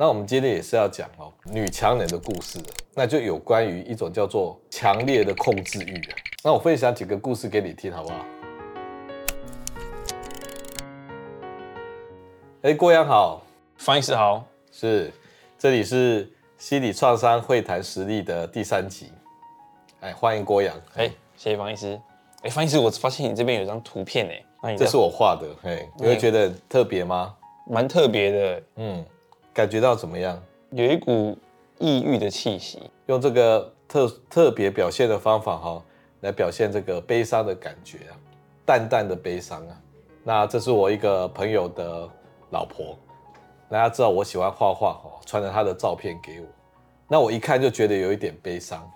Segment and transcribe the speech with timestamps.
[0.00, 2.60] 那我们今天也是要讲哦，女强人的故事，
[2.94, 6.14] 那就有关于一种叫做强烈的控制欲啊。
[6.44, 8.24] 那我分享几个故事给你听，好不好？
[12.62, 13.42] 哎，郭阳好，
[13.76, 15.10] 方医师好，是，
[15.58, 19.10] 这里是心理创伤会谈实力的第三集，
[19.98, 22.00] 哎，欢迎郭阳，哎，谢谢方医师，
[22.42, 27.34] 哎，方医师，我发现你这边有一张图片哎，这是我画的，哎，你会觉得特别吗？
[27.66, 29.04] 蛮特别的，嗯。
[29.58, 30.40] 感觉到怎么样？
[30.70, 31.36] 有一股
[31.78, 32.80] 抑郁的气息。
[33.06, 35.82] 用这个特特别表现的方法哈，
[36.20, 38.14] 来表现这个悲伤的感觉啊，
[38.64, 39.82] 淡淡的悲伤啊。
[40.22, 42.08] 那这是我一个朋友的
[42.50, 42.96] 老婆，
[43.68, 46.46] 大家知道我喜欢画画哈，传了她的照片给我。
[47.08, 48.88] 那我一看就觉得有一点悲伤，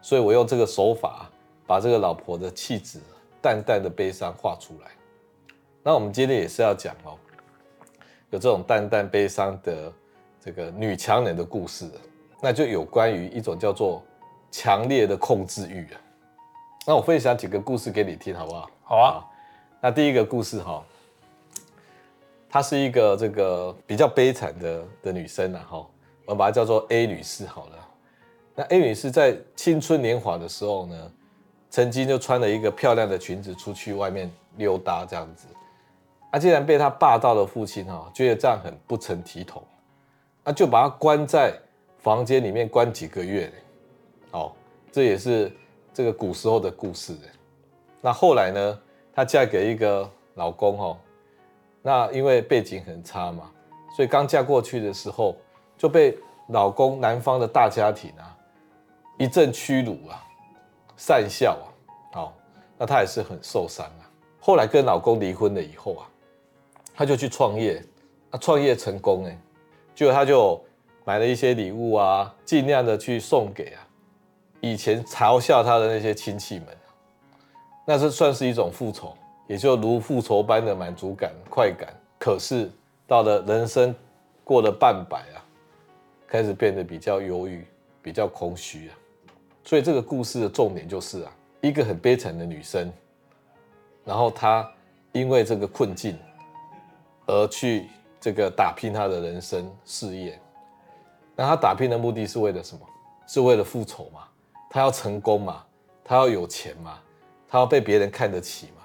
[0.00, 1.28] 所以我用这个手法
[1.66, 3.00] 把这个老婆的气质
[3.42, 4.92] 淡淡的悲伤画出来。
[5.82, 7.18] 那我们今天也是要讲哦，
[8.30, 9.92] 有这种淡淡悲伤的。
[10.44, 11.90] 这个女强人的故事，
[12.42, 14.04] 那就有关于一种叫做
[14.50, 16.00] 强烈的控制欲啊。
[16.86, 18.70] 那我分享几个故事给你听，好不好？
[18.82, 19.24] 好啊。
[19.80, 20.84] 那第一个故事哈，
[22.50, 25.78] 她是一个这个比较悲惨的的女生呐，哈，
[26.26, 27.88] 我们把她叫做 A 女士好了。
[28.54, 31.10] 那 A 女士在青春年华的时候呢，
[31.70, 35.46] 曾经就穿了一个漂亮的裙子出去外面溜达这样子，
[36.32, 39.64] 啊，竟然被她霸道的父亲哈觉得这样很不成体统。
[40.44, 41.58] 那就把她关在
[41.98, 43.50] 房间里面关几个月，
[44.32, 44.52] 哦，
[44.92, 45.50] 这也是
[45.92, 47.16] 这个古时候的故事。
[48.02, 48.80] 那后来呢，
[49.14, 50.98] 她嫁给一个老公哦，
[51.80, 53.50] 那因为背景很差嘛，
[53.96, 55.34] 所以刚嫁过去的时候
[55.78, 56.16] 就被
[56.50, 58.36] 老公男方的大家庭啊
[59.18, 60.22] 一阵屈辱啊、
[60.98, 61.58] 讪笑
[62.12, 62.32] 啊，哦，
[62.76, 64.04] 那她也是很受伤啊。
[64.40, 66.04] 后来跟老公离婚了以后啊，
[66.94, 67.82] 她就去创业，
[68.28, 69.38] 啊，创业成功哎。
[69.94, 70.60] 就他就
[71.04, 73.86] 买了一些礼物啊，尽量的去送给啊
[74.60, 76.66] 以前嘲笑他的那些亲戚们，
[77.86, 79.16] 那这算是一种复仇，
[79.46, 81.94] 也就如复仇般的满足感、快感。
[82.18, 82.70] 可是
[83.06, 83.94] 到了人生
[84.42, 85.44] 过了半百啊，
[86.26, 87.64] 开始变得比较忧郁、
[88.02, 88.96] 比较空虚啊。
[89.62, 92.92] 所以这个故事的重点就是啊，一个很悲惨的女生，
[94.04, 94.68] 然后她
[95.12, 96.18] 因为这个困境
[97.26, 97.86] 而去。
[98.24, 100.40] 这个打拼他的人生事业，
[101.36, 102.80] 那他打拼的目的是为了什么？
[103.26, 104.22] 是为了复仇嘛？
[104.70, 105.62] 他要成功嘛？
[106.02, 106.98] 他要有钱嘛？
[107.46, 108.82] 他要被别人看得起嘛？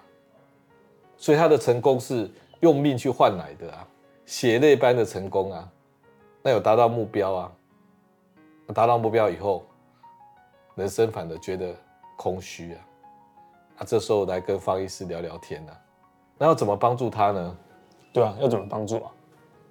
[1.16, 2.30] 所以他的成功是
[2.60, 3.88] 用命去换来的啊，
[4.26, 5.72] 血泪般的成功啊，
[6.42, 7.52] 那有达到目标啊？
[8.74, 9.66] 达到目标以后，
[10.76, 11.74] 人生反而觉得
[12.18, 12.80] 空虚啊，
[13.78, 15.72] 啊，这时候来跟方医师聊聊天呢，
[16.38, 17.58] 那要怎么帮助他呢？
[18.12, 19.12] 对啊，要怎么帮助啊？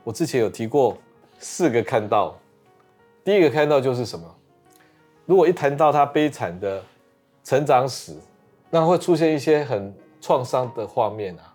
[0.08, 0.96] 我之前有提过
[1.38, 2.34] 四个看到，
[3.22, 4.24] 第一个看到就是什么？
[5.26, 6.82] 如果一谈到他悲惨的
[7.44, 8.16] 成长史，
[8.70, 11.54] 那会出现一些很创伤的画面啊。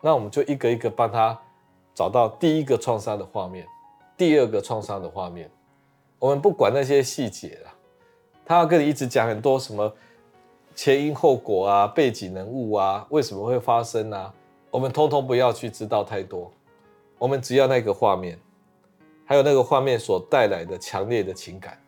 [0.00, 1.38] 那我们就一个一个帮他
[1.94, 3.66] 找到第一个创伤的画面，
[4.16, 5.50] 第二个创伤的画面。
[6.18, 7.70] 我们不管那些细节了，
[8.46, 9.92] 他要跟你一直讲很多什么
[10.74, 14.32] 前因后果啊、背景人物啊、为什么会发生啊，
[14.70, 16.50] 我们通通不要去知道太多。
[17.18, 18.38] 我们只要那个画面，
[19.24, 21.78] 还有那个画面所带来的强烈的情感，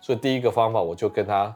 [0.00, 1.54] 所以第一个方法，我就跟他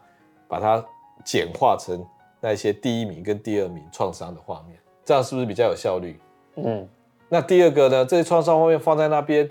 [0.48, 0.84] 把它
[1.24, 2.04] 简化成
[2.40, 6.20] 那些第一名跟第二名创伤的画面，这样是不是比较有效率？
[6.56, 6.88] 嗯。
[7.28, 8.04] 那第二个呢？
[8.04, 9.48] 这些创伤画面放在那边，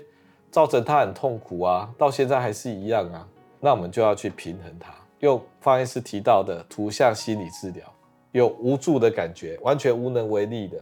[0.52, 3.26] 造成他很痛苦啊，到现在还是一样啊。
[3.58, 7.84] 那我们就要去平衡它，用方医师提到的图像心理治疗，
[8.30, 10.78] 有无助的感觉，完全无能为力的。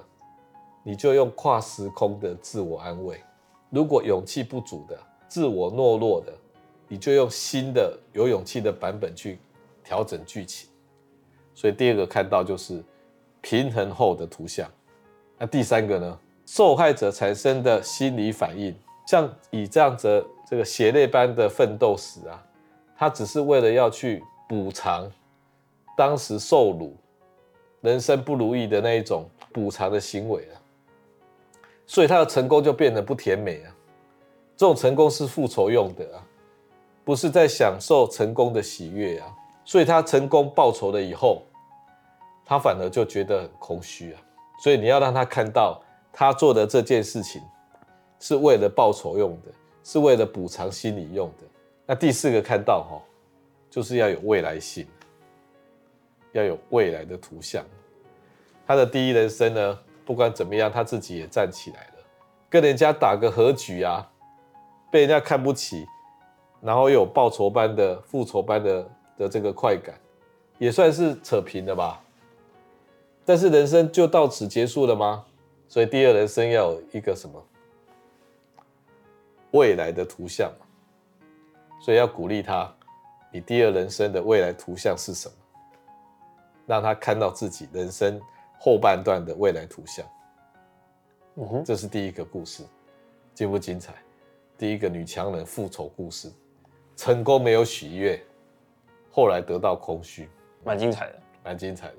[0.83, 3.23] 你就用跨时空的自我安慰，
[3.69, 4.99] 如果勇气不足的、
[5.29, 6.33] 自我懦弱的，
[6.89, 9.39] 你就用新的有勇气的版本去
[9.85, 10.69] 调整剧情。
[11.55, 12.83] 所以第二个看到就是
[13.41, 14.71] 平衡后的图像。
[15.39, 16.19] 那第三个呢？
[16.47, 18.75] 受害者产生的心理反应，
[19.07, 22.45] 像以这样子这个血泪般的奋斗史啊，
[22.97, 25.09] 他只是为了要去补偿
[25.97, 26.97] 当时受辱、
[27.83, 30.60] 人生不如意的那一种补偿的行为啊。
[31.91, 33.75] 所以他的成功就变得不甜美啊！
[34.57, 36.23] 这种成功是复仇用的啊，
[37.05, 39.27] 不是在享受成功的喜悦啊。
[39.65, 41.43] 所以他成功报仇了以后，
[42.47, 44.23] 他反而就觉得很空虚啊。
[44.63, 45.83] 所以你要让他看到，
[46.13, 47.43] 他做的这件事情
[48.21, 49.51] 是为了报仇用的，
[49.83, 51.45] 是为了补偿心理用的。
[51.87, 53.03] 那第四个看到哈，
[53.69, 54.87] 就是要有未来性，
[56.31, 57.65] 要有未来的图像。
[58.65, 59.79] 他的第一人生呢？
[60.05, 62.05] 不管怎么样，他自己也站起来了，
[62.49, 64.11] 跟人家打个和局啊，
[64.91, 65.87] 被人家看不起，
[66.61, 69.95] 然后有报仇般的复仇般的的这个快感，
[70.59, 72.03] 也算是扯平了吧。
[73.25, 75.25] 但是人生就到此结束了吗？
[75.69, 77.41] 所以第二人生要有一个什么
[79.53, 80.51] 未来的图像，
[81.81, 82.73] 所以要鼓励他，
[83.33, 85.35] 你第二人生的未来图像是什么？
[86.67, 88.21] 让他看到自己人生
[88.63, 90.07] 后半段的未来图像。
[91.37, 92.63] 嗯哼，这是第一个故事，
[93.33, 93.95] 精不精彩？
[94.59, 96.31] 第一个女强人复仇故事，
[96.95, 98.23] 成功没有喜悦，
[99.11, 100.29] 后来得到空虚，
[100.63, 101.95] 蛮精彩的，蛮精彩的。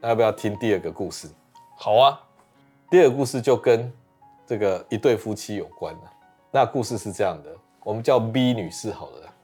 [0.00, 1.28] 那要不要听第二个故事？
[1.76, 2.20] 好啊，
[2.90, 3.92] 第二个故事就跟
[4.44, 6.12] 这个一对夫妻有关了。
[6.50, 9.34] 那故事是这样的，我们叫 B 女士好了，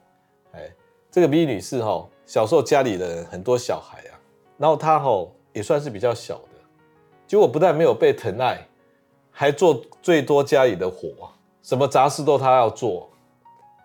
[0.53, 0.69] 哎，
[1.09, 4.19] 这个 B 女士哈，小时候家里的人很多小孩啊，
[4.57, 6.59] 然后她哈也算是比较小的，
[7.27, 8.67] 结果不但没有被疼爱。
[9.33, 11.31] 还做最多家里的活，
[11.63, 13.09] 什么杂事都他要做。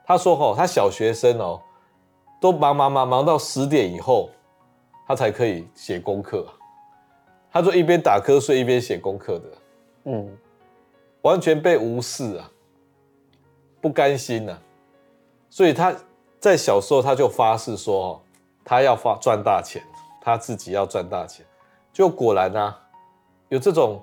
[0.04, 1.62] 他说：“哦，他小学生哦，
[2.40, 4.28] 都忙忙忙忙到十点以后，
[5.06, 6.44] 他才可以写功课。
[7.50, 9.44] 他说一边打瞌睡一边写功课的，
[10.06, 10.36] 嗯，
[11.22, 12.50] 完全被无视啊，
[13.80, 14.58] 不甘心呐。
[15.48, 15.94] 所以他
[16.40, 18.20] 在小时候他就发誓说，哦，
[18.64, 19.80] 他要发赚大钱，
[20.20, 21.46] 他自己要赚大钱。
[21.96, 22.78] 就果然啊，
[23.48, 24.02] 有这种。”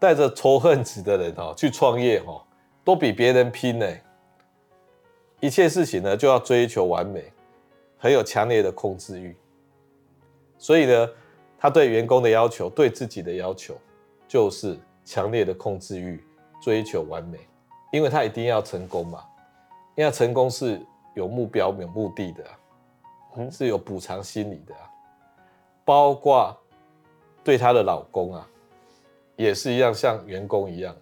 [0.00, 2.40] 带着仇恨值的人哦，去创业哦，
[2.82, 3.86] 都比别人拼呢。
[5.40, 7.30] 一切事情呢，就要追求完美，
[7.98, 9.36] 很有强烈的控制欲。
[10.56, 11.08] 所以呢，
[11.58, 13.76] 他对员工的要求，对自己的要求，
[14.26, 16.24] 就是强烈的控制欲，
[16.62, 17.38] 追求完美。
[17.92, 19.22] 因为他一定要成功嘛，
[19.96, 20.80] 因为成功是
[21.14, 22.44] 有目标、有目的的，
[23.36, 24.74] 嗯，是有补偿心理的，
[25.84, 26.58] 包括
[27.42, 28.46] 对她的老公啊。
[29.36, 30.94] 也是一样，像员工一样，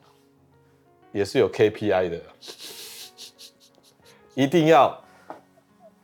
[1.11, 2.21] 也是有 KPI 的，
[4.35, 4.97] 一定要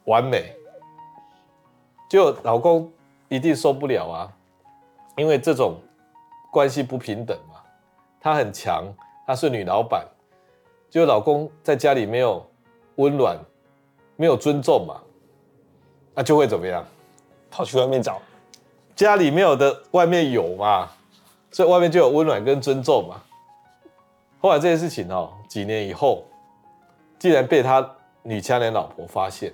[0.06, 0.52] 完美。
[2.10, 2.92] 就老公
[3.28, 4.32] 一定受不了啊，
[5.16, 5.80] 因为这种
[6.50, 7.60] 关系不平等嘛。
[8.20, 8.92] 她很强，
[9.26, 10.04] 她是女老板，
[10.90, 12.44] 就老公在家里没有
[12.96, 13.38] 温暖，
[14.16, 15.00] 没有尊重嘛，
[16.14, 16.84] 那就会怎么样？
[17.48, 18.20] 跑去外面找，
[18.96, 20.90] 家里没有的，外面有嘛。
[21.50, 23.22] 所以外面就有温暖跟尊重嘛。
[24.40, 26.24] 后来这件事情哦，几年以后，
[27.16, 27.88] 竟然被他
[28.22, 29.52] 女强人老婆发现。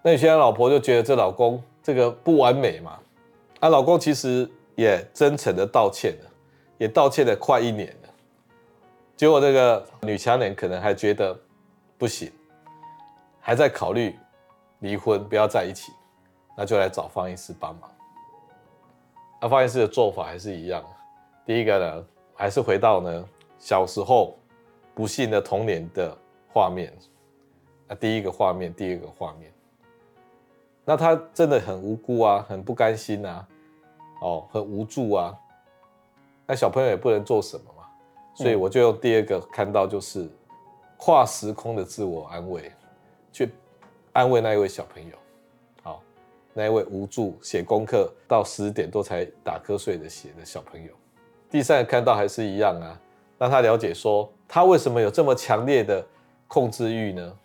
[0.00, 2.98] 那女强人老婆就觉得这老公这个不完美嘛。
[3.60, 6.30] 啊，老公其实也真诚的道歉了，
[6.78, 8.08] 也道歉了快一年了。
[9.14, 11.38] 结果这个女强人可能还觉得
[11.98, 12.32] 不行，
[13.40, 14.18] 还在考虑
[14.78, 15.92] 离婚，不要在一起，
[16.56, 17.90] 那就来找方医师帮忙。
[19.42, 20.84] 那发现师的做法还是一样，
[21.44, 23.28] 第一个呢，还是回到呢
[23.58, 24.38] 小时候
[24.94, 26.16] 不幸的童年的
[26.54, 26.96] 画面。
[27.88, 29.52] 那第一个画面，第二个画面，
[30.84, 33.44] 那他真的很无辜啊，很不甘心啊，
[34.20, 35.36] 哦，很无助啊。
[36.46, 37.88] 那小朋友也不能做什么嘛，
[38.34, 40.30] 所以我就用第二个看到就是
[40.96, 42.70] 跨时空的自我安慰，
[43.32, 43.50] 去
[44.12, 45.16] 安慰那一位小朋友。
[46.54, 50.92] 那一位无助写功课到十点多才打瞌睡的写的小朋友，
[51.50, 53.00] 第三个看到还是一样啊，
[53.38, 56.04] 让他了解说他为什么有这么强烈的
[56.46, 57.38] 控制欲呢？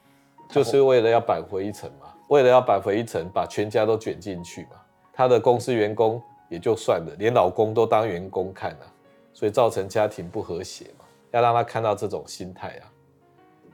[0.50, 4.72] 就是为了要扳回一城嘛，为了要扳回一城，把全家都卷进去嘛。
[5.14, 8.94] 他的公司员工也就算了，连老公都当员工看了，
[9.34, 11.06] 所以造成家庭不和谐嘛。
[11.32, 12.92] 要让他看到这种心态啊。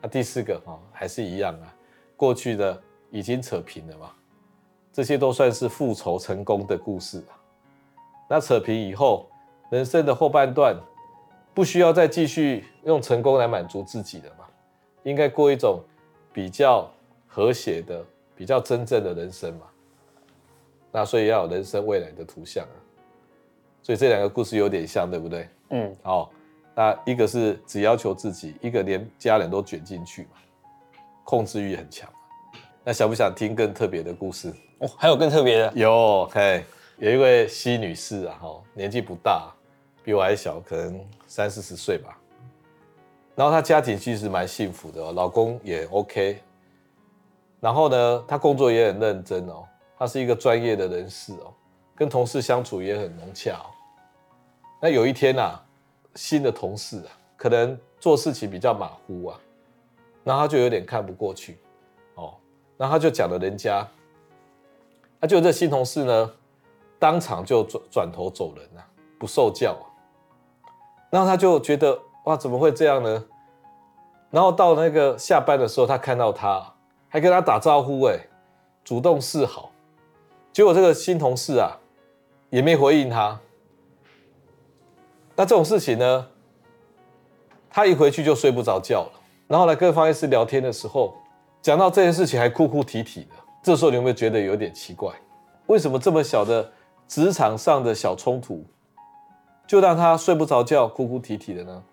[0.02, 1.76] 那第四个哈还是一样啊，
[2.18, 2.82] 过去的
[3.12, 4.12] 已经扯平了嘛。
[4.94, 7.34] 这些都算是复仇成功的故事啊。
[8.30, 9.28] 那扯平以后，
[9.72, 10.80] 人生的后半段
[11.54, 14.46] 不需要再继续用成功来满足自己了嘛？
[15.02, 15.82] 应该过一种
[16.32, 16.90] 比较
[17.28, 19.66] 和谐的、比较真正的人生嘛？
[20.92, 22.78] 那所以要有人生未来的图像啊。
[23.82, 25.50] 所以这两个故事有点像，对不对？
[25.72, 25.96] 嗯。
[26.04, 26.32] 好，
[26.76, 30.38] 那一个是只要求自己，一个连家人都卷进去嘛，
[31.24, 32.10] 控制欲很强。
[32.84, 34.54] 那想不想听更特别的故事？
[34.84, 35.72] 哦，还有更特别的？
[35.76, 36.66] 有，嘿，
[36.98, 39.50] 有一位西女士啊，哈，年纪不大，
[40.04, 42.20] 比我还小，可能三四十岁吧。
[43.34, 46.38] 然后她家庭其实蛮幸福的，老公也 OK。
[47.62, 49.64] 然后呢，她工作也很认真哦，
[49.98, 51.54] 她是一个专业的人士哦，
[51.96, 53.72] 跟同事相处也很融洽哦。
[54.82, 55.64] 那有一天啊，
[56.16, 59.40] 新的同事啊，可能做事情比较马虎啊，
[60.26, 61.58] 然后她就有点看不过去
[62.16, 62.34] 哦，
[62.76, 63.88] 然后她就讲了人家。
[65.24, 66.30] 那就这新同事呢，
[67.00, 68.88] 当场就转转头走人了，啊，
[69.18, 69.88] 不受教，啊。
[71.10, 73.24] 然后他就觉得哇，怎么会这样呢？
[74.32, 76.74] 然后到那个下班的时候，他看到他，
[77.08, 78.20] 还跟他打招呼，哎，
[78.84, 79.72] 主动示好。
[80.52, 81.80] 结果这个新同事啊，
[82.50, 83.40] 也没回应他。
[85.38, 86.28] 那这种事情呢，
[87.70, 89.22] 他一回去就睡不着觉了。
[89.48, 91.14] 然后来跟方医师聊天的时候，
[91.62, 93.30] 讲到这件事情还哭哭啼啼的。
[93.64, 95.12] 这时候你有没有觉得有点奇怪？
[95.68, 96.70] 为什么这么小的
[97.08, 98.64] 职场上的小冲突，
[99.66, 101.84] 就让他睡不着觉、哭哭啼啼的呢？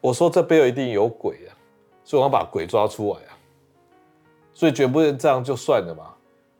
[0.00, 1.50] 我说这背后一定有鬼啊，
[2.04, 3.32] 所以我要把鬼抓出来啊。
[4.52, 6.14] 所以绝不能这样就算了嘛，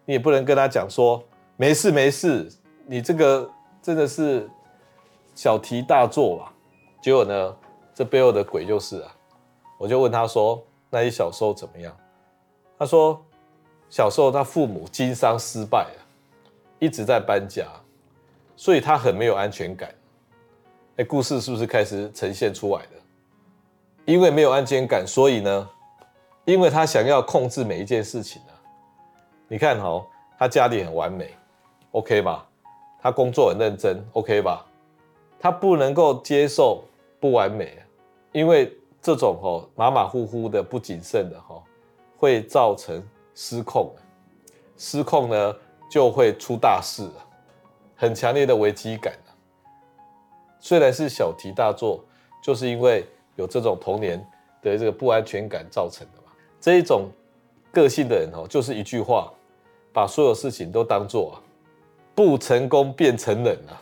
[0.05, 1.23] 你也不能跟他讲说
[1.57, 2.51] 没事没事，
[2.87, 3.49] 你这个
[3.83, 4.49] 真的是。
[5.37, 6.53] 小题大做吧，
[7.03, 7.57] 结果呢，
[7.93, 9.13] 这背后的鬼就是啊，
[9.81, 11.93] 我就问他说：“那你小时候怎么样？”
[12.79, 13.21] 他说
[13.95, 16.03] ：“小时候他父母经商失败了，
[16.81, 17.65] 一直在搬家，
[18.57, 19.89] 所以他很没有安全感。”
[20.99, 22.91] 哎，故事是不是开始呈现出来了？
[24.05, 25.71] 因为没有安全感，所以呢，
[26.45, 28.59] 因为他想要控制每一件事情啊。
[29.47, 30.05] 你看哦，
[30.37, 31.33] 他家里很完美
[31.93, 32.45] ，OK 吧？
[33.01, 34.67] 他工作很认真，OK 吧？
[35.39, 36.83] 他不能够接受
[37.21, 37.79] 不完美，
[38.33, 41.63] 因为这种哦马马虎虎的不谨慎的哦，
[42.19, 43.01] 会造成
[43.35, 43.93] 失控，
[44.77, 45.55] 失控呢
[45.91, 47.09] 就会出大事，
[47.97, 49.13] 很强烈的危机感。
[50.61, 52.03] 虽然是小题大做，
[52.43, 54.19] 就是因为有这种童年
[54.63, 56.33] 的这个不安全感造成的嘛。
[56.61, 57.11] 这一种
[57.71, 59.31] 个性的人哦，就是一句话，
[59.93, 61.39] 把所有事情都当做
[62.15, 63.81] 不成功变成人了。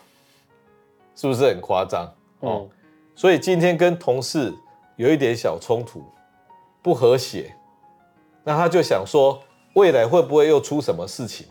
[1.14, 2.04] 是不是很夸张？
[2.40, 2.70] 哦、嗯，
[3.14, 4.52] 所以今天跟同事
[4.96, 6.02] 有一点小冲突，
[6.82, 7.54] 不和谐，
[8.44, 9.40] 那他就想说
[9.74, 11.46] 未来会不会又出什么事情？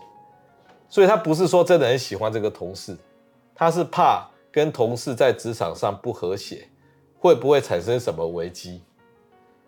[0.89, 2.97] 所以他不是说真的很喜欢这个同事，
[3.55, 6.67] 他是怕跟同事在职场上不和谐，
[7.19, 8.81] 会不会产生什么危机？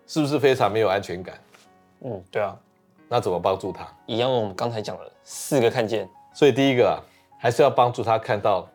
[0.06, 1.38] 是不是非常没有安全感？
[2.00, 2.56] 嗯，对啊。
[3.08, 3.86] 那怎么帮助他？
[4.06, 6.08] 一样，我们刚才讲了四个看见。
[6.34, 7.00] 所以第一个啊，
[7.38, 8.68] 还是要帮助他看到。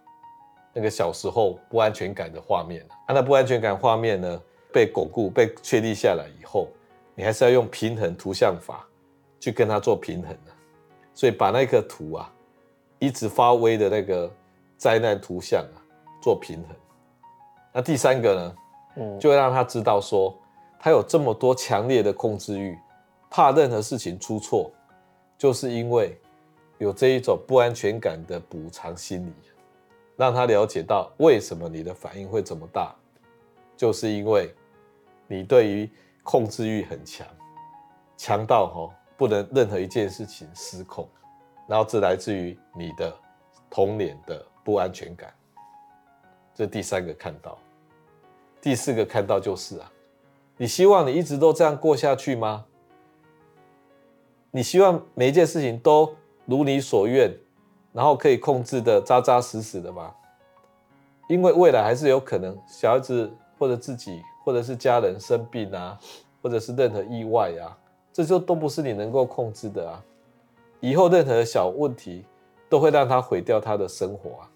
[0.71, 4.39] 那个小时候不安全感的画面啊，那不安全感画面呢，
[4.71, 6.67] 被巩固、被确立下来以后，
[7.19, 8.87] 你还是要用平衡图像法
[9.41, 10.51] 去跟他做平衡的。
[11.13, 12.33] 所以把那个图啊，
[12.97, 14.31] 一直发威的那个
[14.77, 15.83] 灾难图像啊，
[16.21, 16.73] 做平衡。
[17.73, 18.55] 那第三个呢，
[18.95, 20.33] 嗯，就会让他知道说，
[20.79, 22.79] 他有这么多强烈的控制欲，
[23.29, 24.71] 怕任何事情出错，
[25.37, 26.17] 就是因为
[26.77, 29.33] 有这一种不安全感的补偿心理。
[30.15, 32.95] 让他了解到为什么你的反应会这么大，
[33.75, 34.55] 就是因为
[35.27, 35.89] 你对于
[36.29, 37.25] 控制欲很强，
[38.15, 41.09] 强到吼不能任何一件事情失控，
[41.67, 43.11] 然后这来自于你的
[43.67, 45.33] 童年的不安全感。
[46.53, 47.57] 这第三个看到，
[48.61, 49.91] 第四个看到就是啊，
[50.55, 52.63] 你希望你一直都这样过下去吗？
[54.51, 57.35] 你希望每一件事情都如你所愿？
[57.91, 60.13] 然后可以控制的扎扎实实的吗，
[61.27, 65.99] 因为未来还是有可能小孩子或者自己或者是家人生病啊，
[66.41, 67.77] 或者是任何意外啊，
[68.11, 70.03] 这就都不是你能够控制的啊。
[70.79, 72.25] 以后任何小问题
[72.69, 74.49] 都会让他毁掉他的生活啊。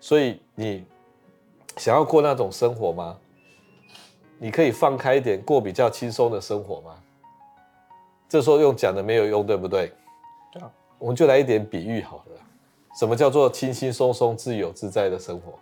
[0.00, 0.84] 所以你
[1.76, 3.18] 想要过那种生活吗？
[4.38, 6.94] 你可以放开一点，过比较轻松的生活吗？
[8.28, 9.92] 这时候用讲的没有用，对不对？
[10.52, 12.40] 对啊，我们就来一点比喻好了。
[12.98, 15.58] 什么叫做轻轻松松、自由自在的生活？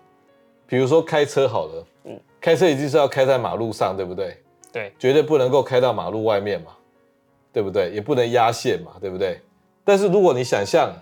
[0.66, 4.36] 比如说开车好了，嗯，开车一定是要开在马路上，对不对？
[4.70, 6.72] 对，绝对不能够开到马路外面嘛，
[7.50, 7.90] 对不对？
[7.92, 9.40] 也不能压线嘛，对不对？
[9.82, 10.92] 但是如果你想象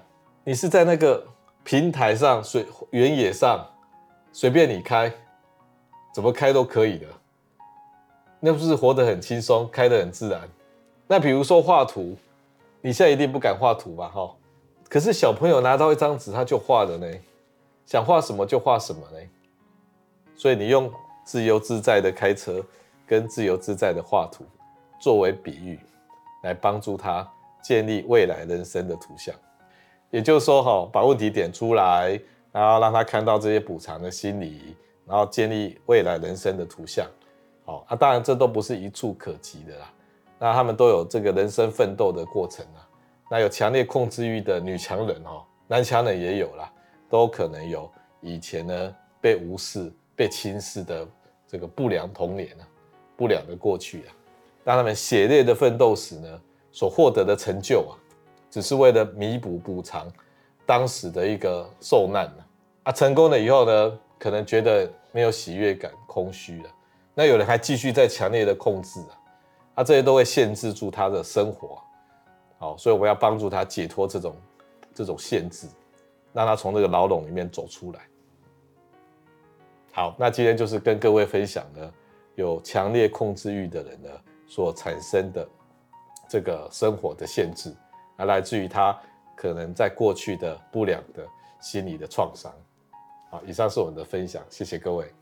[0.44, 1.26] 你是在那个
[1.64, 3.68] 平台上、水原野上，
[4.30, 5.12] 随便你开，
[6.14, 7.06] 怎么开都可以的，
[8.38, 10.48] 那不是活得很轻松，开得很自然？
[11.08, 12.16] 那比如说画图，
[12.80, 14.08] 你现在一定不敢画图吧？
[14.14, 14.32] 哈。
[14.88, 17.06] 可是小朋友拿到一张纸，他就画了呢，
[17.84, 19.18] 想画什么就画什么呢。
[20.36, 20.88] 所以你用
[21.24, 22.64] 自由自在的开车
[23.06, 24.44] 跟自由自在的画图
[25.00, 25.78] 作为比喻，
[26.42, 27.28] 来帮助他
[27.62, 29.34] 建立未来人生的图像。
[30.10, 32.20] 也就是说，哈，把问题点出来，
[32.52, 34.76] 然后让他看到这些补偿的心理，
[35.06, 37.06] 然后建立未来人生的图像。
[37.64, 39.92] 好，啊，当然这都不是一蹴可及的啦，
[40.38, 42.86] 那他们都有这个人生奋斗的过程啊。
[43.30, 46.70] 那有强烈控制欲的女强人哦，男强人也有啦，
[47.08, 51.06] 都可能有以前呢被无视、被轻视的
[51.46, 52.68] 这个不良童年啊，
[53.16, 54.12] 不良的过去啊，
[54.64, 56.40] 让他们血泪的奋斗史呢
[56.70, 57.92] 所获得的成就啊，
[58.50, 60.10] 只是为了弥补补偿
[60.64, 62.40] 当时的一个受难啊，
[62.84, 66.70] 啊成功了以后呢，可能觉得没有喜悦感、空虚了。
[67.14, 69.12] 那有人还继续在强烈的控制啊，
[69.76, 71.78] 啊，这些都会限制住他的生活。
[72.58, 74.36] 好，所以我们要帮助他解脱这种
[74.94, 75.66] 这种限制，
[76.32, 78.00] 让他从这个牢笼里面走出来。
[79.94, 81.92] 好，那今天就是跟各位分享呢，
[82.34, 84.08] 有强烈控制欲的人呢
[84.46, 85.46] 所产生的
[86.26, 87.70] 这个生活的限制，
[88.16, 88.98] 而来自于他
[89.36, 91.28] 可能在过去的不良的
[91.60, 92.50] 心理的创伤。
[93.30, 95.12] 好，以上是我们的分享，谢谢各位。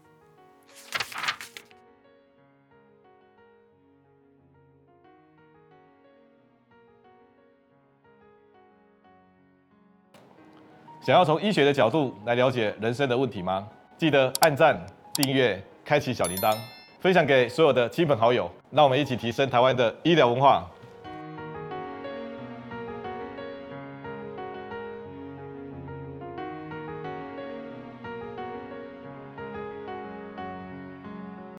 [11.00, 13.68] 想要从医学的角度来了解人生的问题吗？
[14.00, 14.74] 记得按赞、
[15.12, 16.56] 订阅、开启小铃铛，
[17.00, 20.66] 分享给所有的亲朋好友，让我们一起提升台湾的医疗文化。